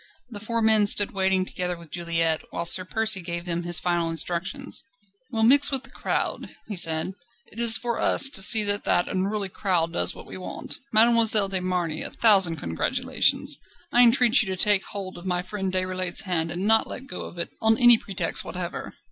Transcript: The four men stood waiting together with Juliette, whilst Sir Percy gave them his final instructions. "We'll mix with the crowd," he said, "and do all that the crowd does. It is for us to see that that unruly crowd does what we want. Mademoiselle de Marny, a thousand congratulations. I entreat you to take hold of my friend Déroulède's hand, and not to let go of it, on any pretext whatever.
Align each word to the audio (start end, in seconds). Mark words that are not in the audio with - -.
The 0.31 0.39
four 0.39 0.63
men 0.63 0.87
stood 0.87 1.11
waiting 1.11 1.45
together 1.45 1.77
with 1.77 1.91
Juliette, 1.91 2.41
whilst 2.51 2.73
Sir 2.73 2.85
Percy 2.85 3.21
gave 3.21 3.45
them 3.45 3.61
his 3.61 3.79
final 3.79 4.09
instructions. 4.09 4.83
"We'll 5.31 5.43
mix 5.43 5.69
with 5.69 5.83
the 5.83 5.91
crowd," 5.91 6.49
he 6.67 6.75
said, 6.75 7.05
"and 7.05 7.13
do 7.13 7.13
all 7.13 7.13
that 7.13 7.21
the 7.21 7.49
crowd 7.51 7.51
does. 7.51 7.53
It 7.53 7.63
is 7.71 7.77
for 7.77 7.99
us 7.99 8.29
to 8.29 8.41
see 8.41 8.63
that 8.63 8.83
that 8.85 9.07
unruly 9.07 9.49
crowd 9.49 9.93
does 9.93 10.15
what 10.15 10.25
we 10.25 10.37
want. 10.37 10.79
Mademoiselle 10.91 11.49
de 11.49 11.61
Marny, 11.61 12.01
a 12.01 12.09
thousand 12.09 12.55
congratulations. 12.55 13.59
I 13.91 14.01
entreat 14.01 14.41
you 14.41 14.47
to 14.47 14.57
take 14.57 14.85
hold 14.85 15.19
of 15.19 15.27
my 15.27 15.43
friend 15.43 15.71
Déroulède's 15.71 16.21
hand, 16.21 16.49
and 16.49 16.65
not 16.65 16.85
to 16.85 16.89
let 16.89 17.05
go 17.05 17.25
of 17.25 17.37
it, 17.37 17.51
on 17.61 17.77
any 17.77 17.99
pretext 17.99 18.43
whatever. 18.43 18.95